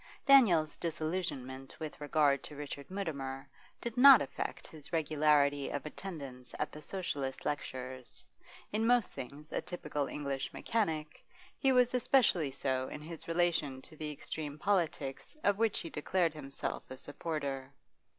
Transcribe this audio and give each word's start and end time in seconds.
Daniel's 0.25 0.77
disillusionment 0.77 1.79
with 1.79 2.01
regard 2.01 2.41
to 2.41 2.55
Richard 2.55 2.89
Mutimer 2.89 3.47
did 3.79 3.97
not 3.97 4.19
affect 4.19 4.65
his 4.65 4.91
regularity 4.91 5.69
of 5.69 5.85
attendance 5.85 6.55
at 6.57 6.71
the 6.71 6.81
Socialist 6.81 7.45
lectures, 7.45 8.25
in 8.71 8.87
most 8.87 9.13
things 9.13 9.51
a 9.51 9.61
typical 9.61 10.07
English 10.07 10.51
mechanic, 10.53 11.23
he 11.55 11.71
was 11.71 11.93
especially 11.93 12.49
so 12.49 12.87
in 12.87 13.01
his 13.03 13.27
relation 13.27 13.79
to 13.83 13.95
the 13.95 14.09
extreme 14.11 14.57
politics 14.57 15.37
of 15.43 15.59
which 15.59 15.81
he 15.81 15.89
declared 15.91 16.33
himself 16.33 16.81
a 16.89 16.97
supporter. 16.97 17.71